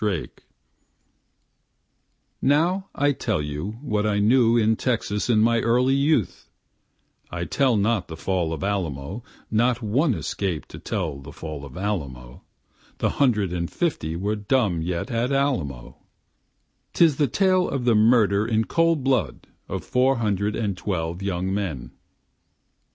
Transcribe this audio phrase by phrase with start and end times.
[0.01, 0.29] 34
[2.41, 6.49] Now I tell what I knew in Texas in my early youth,
[7.29, 11.77] (I tell not the fall of Alamo, Not one escaped to tell the fall of
[11.77, 12.41] Alamo,
[12.97, 15.97] The hundred and fifty are dumb yet at Alamo,)
[16.93, 21.53] 'Tis the tale of the murder in cold blood of four hundred and twelve young
[21.53, 21.91] men.